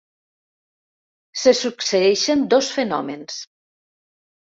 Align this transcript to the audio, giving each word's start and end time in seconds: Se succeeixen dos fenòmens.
Se 1.41 1.53
succeeixen 1.59 2.41
dos 2.53 2.71
fenòmens. 2.79 3.37